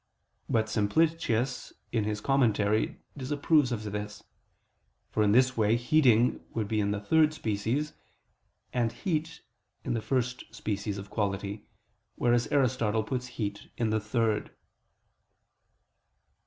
But 0.49 0.67
Simplicius 0.67 1.73
in 1.91 2.05
his 2.05 2.21
Commentary 2.21 2.97
disapproves 3.15 3.71
of 3.71 3.83
this; 3.83 4.23
for 5.11 5.21
in 5.21 5.31
this 5.31 5.55
way 5.55 5.75
heating 5.75 6.43
would 6.55 6.67
be 6.67 6.79
in 6.79 6.89
the 6.89 6.99
third 6.99 7.35
species, 7.35 7.93
and 8.73 8.91
heat 8.91 9.41
in 9.83 9.93
the 9.93 10.01
first 10.01 10.45
species 10.55 10.97
of 10.97 11.11
quality; 11.11 11.67
whereas 12.15 12.47
Aristotle 12.51 13.03
puts 13.03 13.27
heat 13.37 13.69
in 13.77 13.91
the 13.91 13.99
third. 13.99 14.49